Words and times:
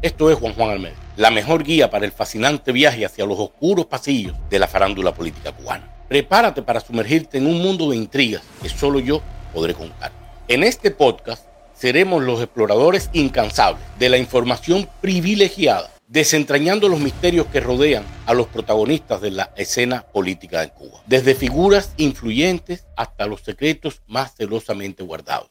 Esto 0.00 0.30
es 0.30 0.38
Juan 0.38 0.54
Juan 0.54 0.70
Almeida, 0.70 0.94
la 1.16 1.32
mejor 1.32 1.64
guía 1.64 1.90
para 1.90 2.04
el 2.04 2.12
fascinante 2.12 2.70
viaje 2.70 3.04
hacia 3.04 3.26
los 3.26 3.36
oscuros 3.36 3.86
pasillos 3.86 4.36
de 4.48 4.60
la 4.60 4.68
farándula 4.68 5.12
política 5.12 5.50
cubana. 5.50 5.92
Prepárate 6.08 6.62
para 6.62 6.78
sumergirte 6.78 7.38
en 7.38 7.48
un 7.48 7.60
mundo 7.60 7.90
de 7.90 7.96
intrigas 7.96 8.42
que 8.62 8.68
solo 8.68 9.00
yo 9.00 9.20
podré 9.52 9.74
contar. 9.74 10.12
En 10.46 10.62
este 10.62 10.92
podcast 10.92 11.44
seremos 11.74 12.22
los 12.22 12.40
exploradores 12.40 13.10
incansables 13.12 13.82
de 13.98 14.08
la 14.08 14.18
información 14.18 14.88
privilegiada, 15.00 15.90
desentrañando 16.06 16.88
los 16.88 17.00
misterios 17.00 17.48
que 17.48 17.58
rodean 17.58 18.04
a 18.26 18.34
los 18.34 18.46
protagonistas 18.46 19.20
de 19.20 19.32
la 19.32 19.50
escena 19.56 20.02
política 20.02 20.60
de 20.60 20.70
Cuba, 20.70 21.02
desde 21.06 21.34
figuras 21.34 21.92
influyentes 21.96 22.86
hasta 22.96 23.26
los 23.26 23.40
secretos 23.40 24.02
más 24.06 24.36
celosamente 24.36 25.02
guardados. 25.02 25.50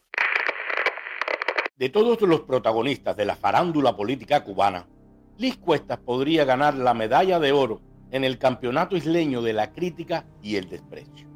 De 1.78 1.88
todos 1.88 2.20
los 2.22 2.40
protagonistas 2.40 3.16
de 3.16 3.24
la 3.24 3.36
farándula 3.36 3.96
política 3.96 4.42
cubana, 4.42 4.88
Liz 5.36 5.58
Cuestas 5.58 5.98
podría 5.98 6.44
ganar 6.44 6.74
la 6.74 6.92
medalla 6.92 7.38
de 7.38 7.52
oro 7.52 7.80
en 8.10 8.24
el 8.24 8.36
campeonato 8.36 8.96
isleño 8.96 9.42
de 9.42 9.52
la 9.52 9.72
crítica 9.72 10.24
y 10.42 10.56
el 10.56 10.68
desprecio. 10.68 11.28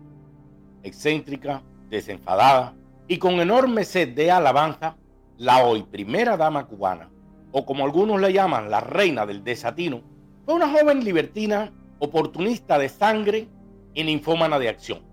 Excéntrica, 0.82 1.62
desenfadada 1.88 2.74
y 3.06 3.18
con 3.18 3.34
enorme 3.34 3.84
sed 3.84 4.16
de 4.16 4.32
alabanza, 4.32 4.96
la 5.36 5.64
hoy 5.64 5.84
primera 5.84 6.36
dama 6.36 6.66
cubana, 6.66 7.08
o 7.52 7.64
como 7.64 7.84
algunos 7.84 8.20
le 8.20 8.32
llaman 8.32 8.68
la 8.68 8.80
reina 8.80 9.24
del 9.24 9.44
desatino, 9.44 10.02
fue 10.44 10.54
una 10.54 10.68
joven 10.68 11.04
libertina, 11.04 11.72
oportunista 12.00 12.80
de 12.80 12.88
sangre 12.88 13.48
y 13.94 14.02
ninfómana 14.02 14.58
de 14.58 14.70
acción. 14.70 15.04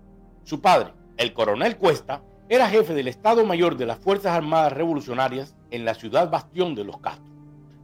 Su 0.42 0.60
padre, 0.60 0.92
el 1.18 1.32
coronel 1.32 1.76
Cuesta, 1.76 2.20
era 2.50 2.68
jefe 2.68 2.94
del 2.94 3.06
Estado 3.06 3.46
Mayor 3.46 3.76
de 3.76 3.86
las 3.86 4.00
Fuerzas 4.00 4.32
Armadas 4.32 4.72
Revolucionarias 4.72 5.54
en 5.70 5.84
la 5.84 5.94
ciudad 5.94 6.28
bastión 6.30 6.74
de 6.74 6.82
los 6.82 6.98
Castros. 6.98 7.30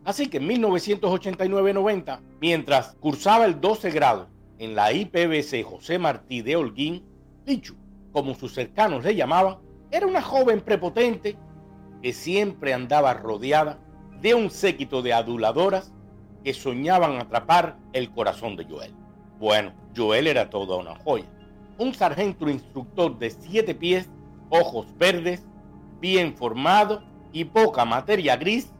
Así 0.04 0.26
que 0.26 0.38
en 0.38 0.48
1989-90, 0.48 2.18
mientras 2.40 2.96
cursaba 2.98 3.44
el 3.44 3.60
12 3.60 3.92
grado 3.92 4.28
en 4.58 4.74
la 4.74 4.92
IPBC 4.92 5.62
José 5.64 6.00
Martí 6.00 6.42
de 6.42 6.56
Holguín, 6.56 7.04
Lichu, 7.46 7.76
como 8.10 8.34
sus 8.34 8.54
cercanos 8.54 9.04
le 9.04 9.14
llamaban, 9.14 9.58
era 9.92 10.04
una 10.04 10.20
joven 10.20 10.60
prepotente 10.60 11.36
que 12.02 12.12
siempre 12.12 12.74
andaba 12.74 13.14
rodeada 13.14 13.78
de 14.20 14.34
un 14.34 14.50
séquito 14.50 15.00
de 15.00 15.12
aduladoras 15.12 15.92
que 16.42 16.52
soñaban 16.52 17.20
atrapar 17.20 17.76
el 17.92 18.10
corazón 18.10 18.56
de 18.56 18.64
Joel. 18.64 18.92
Bueno, 19.38 19.72
Joel 19.96 20.26
era 20.26 20.50
toda 20.50 20.76
una 20.76 20.96
joya. 20.96 21.26
Un 21.78 21.94
sargento 21.94 22.50
instructor 22.50 23.16
de 23.16 23.30
siete 23.30 23.72
pies 23.72 24.10
ojos 24.50 24.86
verdes, 24.98 25.44
bien 26.00 26.34
formado 26.36 27.02
y 27.32 27.44
poca 27.44 27.84
materia 27.84 28.36
gris, 28.36 28.72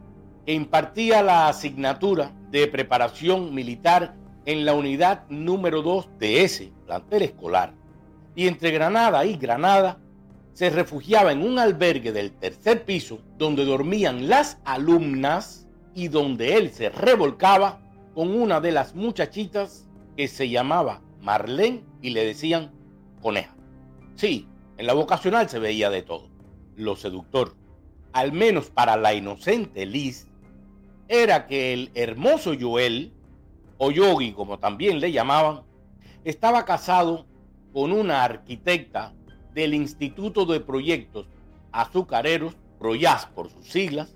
que 0.45 0.53
impartía 0.53 1.22
la 1.22 1.48
asignatura 1.48 2.33
de 2.50 2.67
preparación 2.69 3.55
militar 3.55 4.14
en 4.44 4.64
la 4.64 4.75
unidad 4.75 5.28
número 5.28 5.83
2 5.83 6.19
de 6.19 6.44
ese 6.44 6.72
plantel 6.87 7.22
escolar. 7.22 7.75
Y 8.34 8.47
entre 8.47 8.70
Granada 8.70 9.25
y 9.25 9.37
Granada 9.37 9.98
se 10.53 10.70
refugiaba 10.70 11.33
en 11.33 11.42
un 11.42 11.59
albergue 11.59 12.12
del 12.12 12.33
tercer 12.33 12.84
piso 12.84 13.19
donde 13.37 13.64
dormían 13.64 14.28
las 14.28 14.59
alumnas 14.64 15.67
y 15.94 16.09
donde 16.09 16.56
él 16.56 16.70
se 16.70 16.89
revolcaba 16.89 17.81
con 18.14 18.31
una 18.31 18.61
de 18.61 18.72
las 18.72 18.94
muchachitas 18.94 19.87
que 20.17 20.28
se 20.28 20.48
llamaba 20.48 21.03
Marlene 21.20 21.83
y 22.00 22.11
le 22.11 22.25
decían 22.25 22.70
coneja. 23.20 23.55
Sí, 24.14 24.47
en 24.78 24.86
la 24.86 24.92
vocacional 24.92 25.48
se 25.48 25.58
veía 25.58 25.91
de 25.91 26.02
todo. 26.02 26.28
Lo 26.77 26.96
seductor, 26.96 27.55
al 28.12 28.32
menos 28.32 28.70
para 28.70 28.96
la 28.96 29.14
inocente 29.14 29.86
Liz, 29.86 30.27
era 31.08 31.46
que 31.46 31.72
el 31.72 31.91
hermoso 31.94 32.52
Joel, 32.58 33.12
o 33.78 33.91
Yogi 33.91 34.32
como 34.32 34.58
también 34.58 35.00
le 35.00 35.12
llamaban, 35.12 35.62
estaba 36.24 36.64
casado 36.64 37.27
con 37.72 37.92
una 37.92 38.24
arquitecta 38.24 39.12
del 39.54 39.75
Instituto 39.75 40.44
de 40.47 40.60
Proyectos 40.60 41.26
Azucareros, 41.72 42.56
Proyas 42.78 43.26
por 43.26 43.50
sus 43.50 43.69
siglas, 43.69 44.14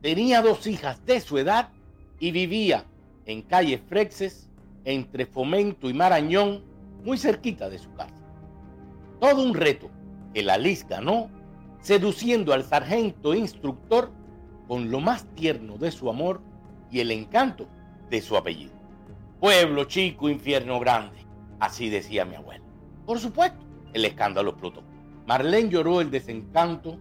tenía 0.00 0.40
dos 0.40 0.66
hijas 0.66 1.04
de 1.04 1.20
su 1.20 1.36
edad 1.36 1.70
y 2.18 2.30
vivía 2.30 2.86
en 3.26 3.42
calle 3.42 3.78
Frexes, 3.78 4.48
entre 4.84 5.26
Fomento 5.26 5.90
y 5.90 5.94
Marañón, 5.94 6.64
muy 7.04 7.18
cerquita 7.18 7.68
de 7.68 7.78
su 7.78 7.92
casa. 7.94 8.19
Todo 9.20 9.42
un 9.42 9.54
reto 9.54 9.90
que 10.32 10.42
la 10.42 10.56
Liz 10.56 10.86
ganó, 10.88 11.28
seduciendo 11.80 12.54
al 12.54 12.64
sargento 12.64 13.34
instructor 13.34 14.10
con 14.66 14.90
lo 14.90 15.00
más 15.00 15.26
tierno 15.34 15.76
de 15.76 15.90
su 15.90 16.08
amor 16.08 16.40
y 16.90 17.00
el 17.00 17.10
encanto 17.10 17.66
de 18.08 18.22
su 18.22 18.36
apellido. 18.36 18.72
Pueblo 19.38 19.84
chico, 19.84 20.28
infierno 20.28 20.80
grande, 20.80 21.18
así 21.58 21.90
decía 21.90 22.24
mi 22.24 22.36
abuela. 22.36 22.64
Por 23.04 23.18
supuesto, 23.18 23.58
el 23.92 24.04
escándalo 24.04 24.50
explotó. 24.50 24.82
Marlene 25.26 25.68
lloró 25.68 26.00
el 26.00 26.10
desencanto 26.10 26.96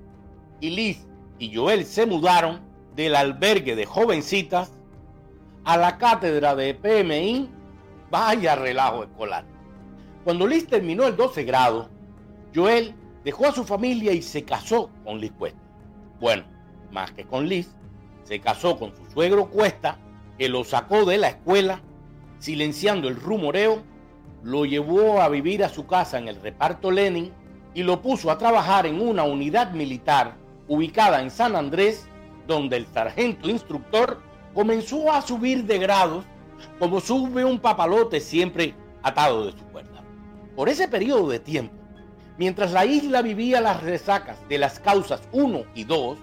y 0.60 0.72
Liz 0.72 1.08
y 1.38 1.56
Joel 1.56 1.86
se 1.86 2.06
mudaron 2.06 2.60
del 2.96 3.16
albergue 3.16 3.76
de 3.76 3.86
jovencitas 3.86 4.74
a 5.64 5.78
la 5.78 5.98
cátedra 5.98 6.56
de 6.56 6.74
PMI. 6.74 7.50
Vaya 8.12 8.56
relajo 8.56 9.04
escolar. 9.04 9.46
Cuando 10.24 10.48
Liz 10.48 10.68
terminó 10.68 11.08
el 11.08 11.16
12 11.16 11.44
grado, 11.44 11.90
Joel 12.54 12.96
dejó 13.24 13.48
a 13.48 13.52
su 13.52 13.64
familia 13.64 14.12
y 14.14 14.22
se 14.22 14.44
casó 14.44 14.90
con 15.04 15.20
Liz 15.20 15.32
Cuesta. 15.38 15.60
Bueno, 16.20 16.44
más 16.92 17.12
que 17.12 17.26
con 17.26 17.48
Liz, 17.48 17.76
se 18.24 18.40
casó 18.40 18.78
con 18.78 18.96
su 18.96 19.06
suegro 19.12 19.50
Cuesta, 19.50 19.98
que 20.38 20.50
lo 20.50 20.64
sacó 20.64 21.06
de 21.06 21.18
la 21.18 21.30
escuela, 21.30 21.82
silenciando 22.40 23.08
el 23.08 23.16
rumoreo, 23.16 23.84
lo 24.44 24.66
llevó 24.66 25.22
a 25.22 25.30
vivir 25.30 25.64
a 25.64 25.70
su 25.70 25.86
casa 25.86 26.18
en 26.18 26.28
el 26.28 26.42
reparto 26.42 26.92
Lenin 26.92 27.34
y 27.74 27.84
lo 27.84 28.02
puso 28.02 28.32
a 28.32 28.38
trabajar 28.38 28.86
en 28.86 29.02
una 29.02 29.24
unidad 29.24 29.72
militar 29.72 30.36
ubicada 30.68 31.22
en 31.22 31.30
San 31.30 31.56
Andrés, 31.56 32.08
donde 32.48 32.78
el 32.78 32.88
sargento 32.88 33.50
instructor 33.50 34.22
comenzó 34.54 35.12
a 35.12 35.22
subir 35.22 35.66
de 35.66 35.78
grados 35.78 36.26
como 36.78 37.00
sube 37.00 37.46
un 37.46 37.60
papalote 37.60 38.20
siempre 38.20 38.74
atado 39.04 39.46
de 39.46 39.52
su 39.52 39.66
cuerda. 39.66 40.04
Por 40.56 40.70
ese 40.70 40.88
periodo 40.88 41.30
de 41.30 41.40
tiempo, 41.40 41.79
Mientras 42.40 42.72
la 42.72 42.86
isla 42.86 43.22
vivía 43.22 43.60
las 43.60 43.84
resacas 43.84 44.38
de 44.48 44.58
las 44.58 44.80
causas 44.80 45.22
1 45.34 45.64
y 45.76 45.84
2, 45.84 46.18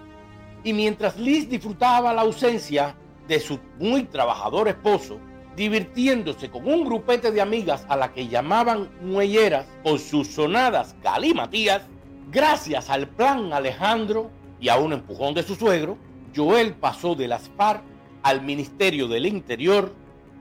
y 0.64 0.72
mientras 0.72 1.18
Liz 1.18 1.46
disfrutaba 1.46 2.14
la 2.14 2.22
ausencia 2.22 2.96
de 3.28 3.38
su 3.38 3.60
muy 3.78 4.04
trabajador 4.04 4.66
esposo, 4.66 5.18
divirtiéndose 5.56 6.50
con 6.50 6.66
un 6.66 6.86
grupete 6.86 7.30
de 7.30 7.42
amigas 7.42 7.84
a 7.90 7.96
la 7.96 8.14
que 8.14 8.28
llamaban 8.28 8.88
muelleras 9.02 9.66
por 9.84 9.98
sus 9.98 10.28
sonadas 10.28 10.96
galimatías, 11.02 11.82
gracias 12.30 12.88
al 12.88 13.08
plan 13.08 13.52
Alejandro 13.52 14.30
y 14.58 14.70
a 14.70 14.78
un 14.78 14.94
empujón 14.94 15.34
de 15.34 15.42
su 15.42 15.54
suegro, 15.54 15.98
Joel 16.34 16.72
pasó 16.72 17.14
de 17.14 17.28
las 17.28 17.50
FARC 17.58 17.82
al 18.22 18.40
Ministerio 18.40 19.06
del 19.06 19.26
Interior, 19.26 19.92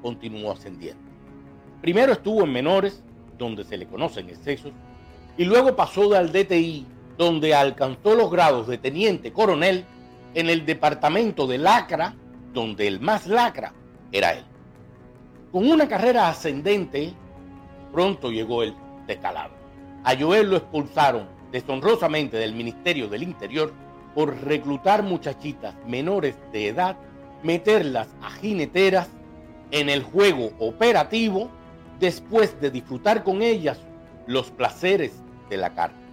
continuó 0.02 0.53
ascendiendo. 0.53 1.03
Primero 1.81 2.13
estuvo 2.13 2.46
en 2.46 2.53
menores, 2.53 3.03
donde 3.38 3.66
se 3.66 3.75
le 3.75 3.88
conocen 3.88 4.30
excesos, 4.30 4.72
y 5.38 5.46
luego 5.46 5.75
pasó 5.75 6.13
al 6.16 6.31
DTI, 6.31 6.85
donde 7.18 7.53
alcanzó 7.53 8.16
los 8.16 8.31
grados 8.31 8.68
de 8.68 8.78
teniente 8.78 9.31
coronel 9.31 9.85
en 10.34 10.50
el 10.50 10.66
departamento 10.66 11.47
de 11.47 11.57
Lacra, 11.57 12.16
donde 12.53 12.88
el 12.88 13.00
más 13.00 13.28
lacra 13.28 13.74
era 14.12 14.34
él. 14.34 14.44
Con 15.51 15.69
una 15.69 15.88
carrera 15.88 16.29
ascendente, 16.29 17.13
pronto 17.91 18.31
llegó 18.31 18.63
el 18.63 18.74
descalabro. 19.07 19.56
A 20.03 20.16
Joel 20.18 20.50
lo 20.50 20.57
expulsaron 20.57 21.28
deshonrosamente 21.51 22.38
del 22.38 22.53
Ministerio 22.53 23.07
del 23.07 23.24
Interior 23.24 23.74
por 24.13 24.35
reclutar 24.44 25.03
muchachitas 25.03 25.75
menores 25.85 26.35
de 26.51 26.68
edad, 26.68 26.97
meterlas 27.44 28.07
a 28.22 28.31
jineteras 28.31 29.09
en 29.71 29.89
el 29.89 30.04
juego 30.04 30.51
operativo, 30.59 31.50
después 32.00 32.59
de 32.59 32.71
disfrutar 32.71 33.24
con 33.24 33.42
ellas 33.42 33.80
los 34.27 34.51
placeres 34.51 35.25
de 35.50 35.57
la 35.57 35.74
carne. 35.74 36.06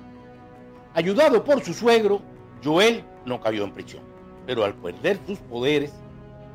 Ayudado 0.94 1.42
por 1.44 1.62
su 1.62 1.72
suegro, 1.72 2.20
Joel 2.62 3.04
no 3.24 3.40
cayó 3.40 3.64
en 3.64 3.72
prisión, 3.72 4.02
pero 4.46 4.64
al 4.64 4.74
perder 4.74 5.18
sus 5.26 5.38
poderes, 5.38 5.92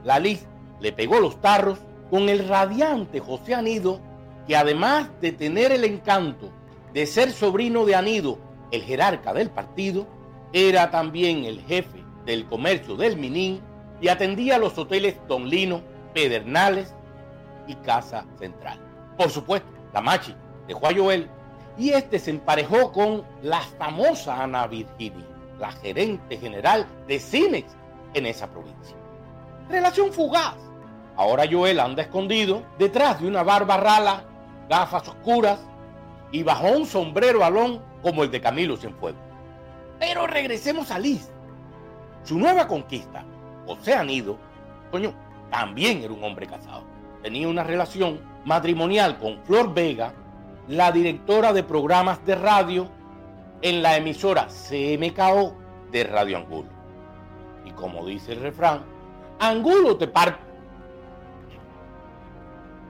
la 0.03 0.19
Liz 0.19 0.45
le 0.79 0.91
pegó 0.93 1.19
los 1.19 1.41
tarros 1.41 1.79
con 2.09 2.29
el 2.29 2.47
radiante 2.47 3.19
José 3.19 3.55
Anido, 3.55 3.99
que 4.47 4.55
además 4.55 5.09
de 5.21 5.31
tener 5.31 5.71
el 5.71 5.83
encanto 5.83 6.51
de 6.93 7.05
ser 7.05 7.31
sobrino 7.31 7.85
de 7.85 7.95
Anido, 7.95 8.37
el 8.71 8.83
jerarca 8.83 9.33
del 9.33 9.49
partido, 9.49 10.07
era 10.53 10.91
también 10.91 11.43
el 11.43 11.61
jefe 11.61 12.03
del 12.25 12.45
comercio 12.45 12.95
del 12.95 13.17
Minín 13.17 13.61
y 14.01 14.07
atendía 14.07 14.57
los 14.57 14.77
hoteles 14.77 15.17
Don 15.27 15.49
Lino, 15.49 15.81
Pedernales 16.13 16.93
y 17.67 17.75
Casa 17.75 18.25
Central. 18.39 18.79
Por 19.17 19.29
supuesto, 19.29 19.67
la 19.93 20.01
Machi 20.01 20.35
dejó 20.67 20.87
a 20.87 20.95
Joel 20.95 21.29
y 21.77 21.91
este 21.91 22.19
se 22.19 22.31
emparejó 22.31 22.91
con 22.91 23.23
la 23.41 23.61
famosa 23.61 24.41
Ana 24.41 24.67
Virginia, 24.67 25.25
la 25.59 25.71
gerente 25.71 26.37
general 26.37 26.87
de 27.07 27.19
Cinex 27.19 27.75
en 28.13 28.25
esa 28.25 28.47
provincia. 28.47 28.95
Relación 29.69 30.11
fugaz. 30.11 30.55
Ahora 31.15 31.45
Joel 31.49 31.79
anda 31.79 32.03
escondido 32.03 32.63
detrás 32.77 33.21
de 33.21 33.27
una 33.27 33.43
barba 33.43 33.77
rala, 33.77 34.23
gafas 34.69 35.07
oscuras 35.07 35.59
y 36.31 36.43
bajo 36.43 36.67
un 36.67 36.85
sombrero 36.85 37.43
alón 37.43 37.81
como 38.01 38.23
el 38.23 38.31
de 38.31 38.41
Camilo 38.41 38.77
Cienfuegos. 38.77 39.21
Pero 39.99 40.27
regresemos 40.27 40.91
a 40.91 40.99
Liz. 40.99 41.29
Su 42.23 42.37
nueva 42.37 42.67
conquista, 42.67 43.25
José 43.65 43.95
Anido, 43.95 44.37
coño, 44.91 45.13
también 45.49 46.03
era 46.03 46.13
un 46.13 46.23
hombre 46.23 46.45
casado. 46.45 46.83
Tenía 47.23 47.47
una 47.47 47.63
relación 47.63 48.19
matrimonial 48.45 49.17
con 49.17 49.41
Flor 49.43 49.73
Vega, 49.73 50.13
la 50.67 50.91
directora 50.91 51.53
de 51.53 51.63
programas 51.63 52.23
de 52.25 52.35
radio 52.35 52.89
en 53.61 53.81
la 53.81 53.95
emisora 53.95 54.47
CMKO 54.47 55.55
de 55.91 56.03
Radio 56.03 56.37
Angulo. 56.37 56.69
Y 57.65 57.71
como 57.71 58.05
dice 58.05 58.33
el 58.33 58.41
refrán, 58.41 58.83
Angulo 59.39 59.97
te 59.97 60.07
parte. 60.07 60.43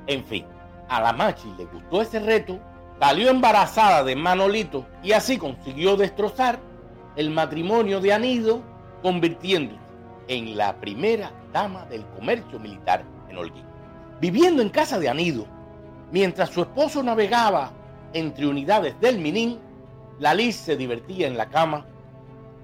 En 0.07 0.24
fin, 0.24 0.45
a 0.89 1.01
la 1.01 1.13
Machi 1.13 1.53
le 1.57 1.65
gustó 1.65 2.01
ese 2.01 2.19
reto, 2.19 2.59
salió 3.00 3.29
embarazada 3.29 4.03
de 4.03 4.15
Manolito 4.15 4.85
y 5.03 5.12
así 5.12 5.38
consiguió 5.38 5.95
destrozar 5.97 6.59
el 7.15 7.29
matrimonio 7.29 8.00
de 8.00 8.13
Anido, 8.13 8.62
convirtiéndose 9.01 9.79
en 10.27 10.57
la 10.57 10.75
primera 10.77 11.31
dama 11.53 11.85
del 11.85 12.06
comercio 12.07 12.59
militar 12.59 13.03
en 13.29 13.38
Holguín. 13.38 13.65
Viviendo 14.19 14.62
en 14.62 14.69
casa 14.69 14.97
de 15.00 15.09
Anido, 15.09 15.45
mientras 16.12 16.50
su 16.50 16.62
esposo 16.62 17.04
navegaba 17.04 17.71
entre 18.13 18.48
unidades 18.48 19.00
del 19.00 19.19
Minin, 19.19 19.59
la 20.19 20.33
Liz 20.33 20.56
se 20.56 20.75
divertía 20.75 21.27
en 21.27 21.38
la 21.38 21.50
cama 21.50 21.86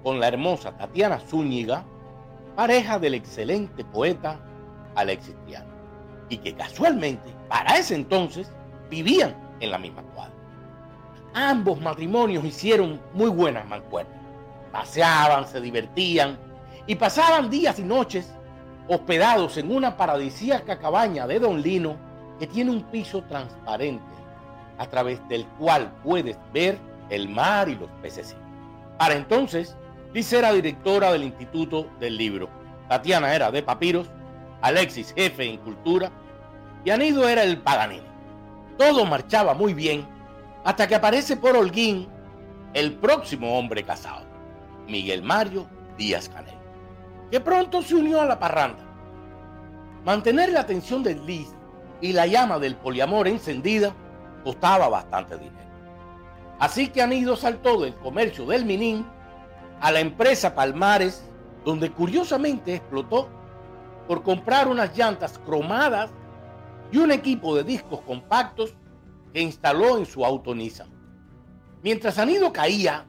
con 0.02 0.20
la 0.20 0.28
hermosa 0.28 0.76
Tatiana 0.76 1.18
Zúñiga, 1.20 1.84
pareja 2.56 2.98
del 2.98 3.14
excelente 3.14 3.84
poeta 3.84 4.40
Alexis 4.94 5.34
Triano, 5.44 5.70
y 6.28 6.38
que 6.38 6.54
casualmente, 6.54 7.34
para 7.48 7.76
ese 7.76 7.94
entonces, 7.94 8.52
vivían 8.90 9.34
en 9.60 9.70
la 9.70 9.78
misma 9.78 10.02
cuadra. 10.14 10.34
Ambos 11.34 11.80
matrimonios 11.80 12.44
hicieron 12.44 13.00
muy 13.12 13.28
buenas 13.30 13.66
mancuernas. 13.66 14.20
Paseaban, 14.70 15.46
se 15.46 15.60
divertían 15.60 16.38
y 16.86 16.94
pasaban 16.94 17.50
días 17.50 17.78
y 17.78 17.82
noches 17.82 18.32
hospedados 18.88 19.56
en 19.56 19.74
una 19.74 19.96
paradisíaca 19.96 20.78
cabaña 20.78 21.26
de 21.26 21.40
Don 21.40 21.62
Lino 21.62 21.96
que 22.38 22.46
tiene 22.46 22.70
un 22.70 22.82
piso 22.84 23.22
transparente 23.22 24.04
a 24.78 24.86
través 24.86 25.26
del 25.28 25.46
cual 25.58 25.92
puedes 26.02 26.36
ver 26.52 26.78
el 27.10 27.28
mar 27.28 27.68
y 27.68 27.76
los 27.76 27.90
peces. 28.02 28.36
Para 28.98 29.14
entonces, 29.14 29.76
Liz 30.12 30.32
era 30.32 30.52
directora 30.52 31.12
del 31.12 31.24
Instituto 31.24 31.88
del 31.98 32.16
Libro, 32.16 32.48
Tatiana 32.88 33.34
era 33.34 33.50
de 33.50 33.62
Papiros, 33.62 34.08
Alexis 34.62 35.12
jefe 35.14 35.44
en 35.44 35.58
Cultura 35.58 36.10
y 36.84 36.90
Anido 36.90 37.28
era 37.28 37.42
el 37.42 37.58
Paganini. 37.58 38.06
Todo 38.78 39.04
marchaba 39.04 39.54
muy 39.54 39.74
bien 39.74 40.06
hasta 40.64 40.86
que 40.86 40.94
aparece 40.94 41.36
por 41.36 41.56
Holguín 41.56 42.08
el 42.72 42.94
próximo 42.94 43.58
hombre 43.58 43.84
casado, 43.84 44.24
Miguel 44.88 45.22
Mario 45.22 45.66
Díaz 45.96 46.28
Canel, 46.28 46.54
que 47.30 47.40
pronto 47.40 47.82
se 47.82 47.94
unió 47.94 48.20
a 48.20 48.26
la 48.26 48.38
parranda. 48.38 48.82
Mantener 50.04 50.52
la 50.52 50.60
atención 50.60 51.02
de 51.02 51.14
Liz 51.14 51.54
y 52.00 52.12
la 52.12 52.26
llama 52.26 52.58
del 52.58 52.76
poliamor 52.76 53.28
encendida 53.28 53.94
costaba 54.42 54.88
bastante 54.88 55.36
dinero. 55.36 55.54
Así 56.58 56.88
que 56.88 57.02
Anido 57.02 57.36
saltó 57.36 57.80
del 57.80 57.94
comercio 57.94 58.46
del 58.46 58.64
Minín 58.64 59.06
a 59.80 59.90
la 59.90 60.00
empresa 60.00 60.54
Palmares, 60.54 61.24
donde 61.64 61.90
curiosamente 61.90 62.76
explotó 62.76 63.28
por 64.06 64.22
comprar 64.22 64.68
unas 64.68 64.96
llantas 64.96 65.38
cromadas 65.38 66.10
y 66.92 66.98
un 66.98 67.10
equipo 67.10 67.56
de 67.56 67.64
discos 67.64 68.00
compactos 68.02 68.74
que 69.32 69.40
instaló 69.40 69.98
en 69.98 70.06
su 70.06 70.24
auto 70.24 70.54
Nissan. 70.54 70.88
Mientras 71.82 72.18
Anido 72.18 72.52
caía, 72.52 73.04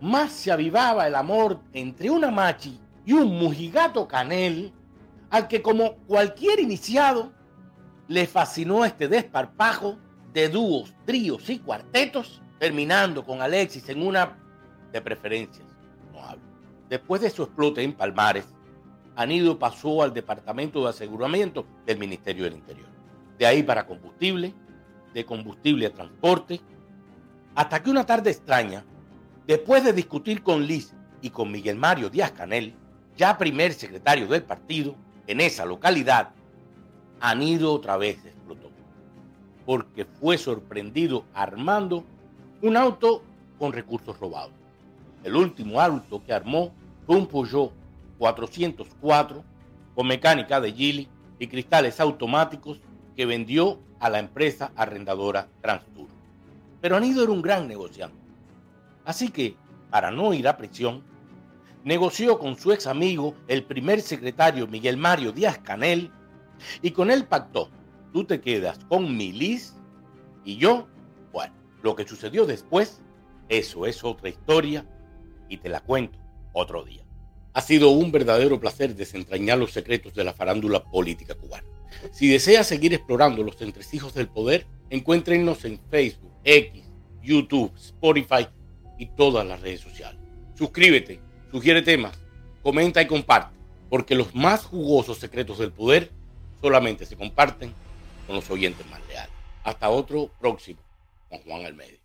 más 0.00 0.32
se 0.32 0.50
avivaba 0.50 1.06
el 1.06 1.14
amor 1.14 1.60
entre 1.72 2.10
una 2.10 2.30
machi 2.30 2.80
y 3.04 3.12
un 3.12 3.38
mujigato 3.38 4.06
canel, 4.06 4.72
al 5.30 5.48
que 5.48 5.62
como 5.62 5.94
cualquier 6.06 6.60
iniciado 6.60 7.32
le 8.08 8.26
fascinó 8.26 8.84
este 8.84 9.06
desparpajo 9.06 9.98
de 10.32 10.48
dúos, 10.48 10.94
tríos 11.04 11.48
y 11.50 11.58
cuartetos, 11.58 12.42
terminando 12.58 13.24
con 13.24 13.40
Alexis 13.42 13.88
en 13.88 14.02
una 14.02 14.36
de 14.90 15.00
preferencias. 15.00 15.66
No 16.12 16.22
hablo. 16.24 16.42
Después 16.88 17.20
de 17.20 17.30
su 17.30 17.42
explote 17.42 17.82
en 17.82 17.92
Palmares, 17.92 18.46
Anido 19.14 19.58
pasó 19.58 20.02
al 20.02 20.14
Departamento 20.14 20.82
de 20.82 20.90
Aseguramiento 20.90 21.66
del 21.84 21.98
Ministerio 21.98 22.44
del 22.44 22.54
Interior. 22.54 22.88
De 23.38 23.46
ahí 23.46 23.62
para 23.62 23.86
combustible, 23.86 24.54
de 25.12 25.24
combustible 25.24 25.86
a 25.86 25.92
transporte, 25.92 26.60
hasta 27.54 27.82
que 27.82 27.90
una 27.90 28.06
tarde 28.06 28.30
extraña, 28.30 28.84
después 29.46 29.84
de 29.84 29.92
discutir 29.92 30.42
con 30.42 30.66
Liz 30.66 30.94
y 31.20 31.30
con 31.30 31.50
Miguel 31.50 31.76
Mario 31.76 32.08
Díaz 32.08 32.32
Canel, 32.32 32.74
ya 33.16 33.36
primer 33.36 33.72
secretario 33.74 34.28
del 34.28 34.44
partido 34.44 34.94
en 35.26 35.40
esa 35.40 35.64
localidad, 35.64 36.30
Anido 37.20 37.72
otra 37.72 37.96
vez 37.96 38.24
explotó 38.24 38.68
porque 39.68 40.06
fue 40.06 40.38
sorprendido 40.38 41.26
armando 41.34 42.02
un 42.62 42.74
auto 42.74 43.22
con 43.58 43.74
recursos 43.74 44.18
robados. 44.18 44.54
El 45.22 45.36
último 45.36 45.78
auto 45.78 46.24
que 46.24 46.32
armó 46.32 46.72
fue 47.06 47.16
un 47.16 47.26
Peugeot 47.26 47.70
404 48.16 49.44
con 49.94 50.06
mecánica 50.06 50.58
de 50.58 50.72
Gili 50.72 51.06
y 51.38 51.48
cristales 51.48 52.00
automáticos 52.00 52.80
que 53.14 53.26
vendió 53.26 53.78
a 54.00 54.08
la 54.08 54.20
empresa 54.20 54.72
arrendadora 54.74 55.48
Transtour. 55.60 56.08
Pero 56.80 56.96
Anido 56.96 57.22
era 57.22 57.32
un 57.32 57.42
gran 57.42 57.68
negociante. 57.68 58.16
Así 59.04 59.28
que, 59.28 59.54
para 59.90 60.10
no 60.10 60.32
ir 60.32 60.48
a 60.48 60.56
prisión, 60.56 61.02
negoció 61.84 62.38
con 62.38 62.56
su 62.56 62.72
ex 62.72 62.86
amigo, 62.86 63.34
el 63.48 63.64
primer 63.64 64.00
secretario 64.00 64.66
Miguel 64.66 64.96
Mario 64.96 65.30
Díaz 65.30 65.58
Canel, 65.58 66.10
y 66.82 66.90
con 66.90 67.10
él 67.10 67.24
pactó 67.24 67.70
tú 68.12 68.24
te 68.24 68.40
quedas 68.40 68.78
con 68.88 69.16
Milis 69.16 69.74
y 70.44 70.56
yo, 70.56 70.88
bueno, 71.32 71.54
lo 71.82 71.94
que 71.94 72.06
sucedió 72.06 72.46
después, 72.46 73.00
eso 73.48 73.86
es 73.86 74.04
otra 74.04 74.28
historia 74.28 74.86
y 75.48 75.58
te 75.58 75.68
la 75.68 75.80
cuento 75.80 76.18
otro 76.52 76.84
día. 76.84 77.04
Ha 77.54 77.60
sido 77.60 77.90
un 77.90 78.12
verdadero 78.12 78.60
placer 78.60 78.94
desentrañar 78.94 79.58
los 79.58 79.72
secretos 79.72 80.14
de 80.14 80.24
la 80.24 80.32
farándula 80.32 80.84
política 80.84 81.34
cubana. 81.34 81.66
Si 82.12 82.28
deseas 82.28 82.66
seguir 82.66 82.94
explorando 82.94 83.42
los 83.42 83.60
entresijos 83.62 84.14
del 84.14 84.28
poder, 84.28 84.66
encuéntrenos 84.90 85.64
en 85.64 85.80
Facebook, 85.90 86.32
X, 86.44 86.84
YouTube, 87.22 87.72
Spotify 87.76 88.46
y 88.98 89.06
todas 89.06 89.46
las 89.46 89.60
redes 89.60 89.80
sociales. 89.80 90.20
Suscríbete, 90.54 91.20
sugiere 91.50 91.82
temas, 91.82 92.18
comenta 92.62 93.02
y 93.02 93.06
comparte, 93.06 93.56
porque 93.88 94.14
los 94.14 94.34
más 94.34 94.64
jugosos 94.64 95.18
secretos 95.18 95.58
del 95.58 95.72
poder 95.72 96.12
solamente 96.60 97.06
se 97.06 97.16
comparten 97.16 97.74
con 98.26 98.36
los 98.36 98.50
oyentes 98.50 98.86
más 98.90 99.00
leales. 99.08 99.32
Hasta 99.64 99.90
otro 99.90 100.30
próximo, 100.40 100.80
con 101.28 101.38
Juan 101.40 101.66
Almeida. 101.66 101.97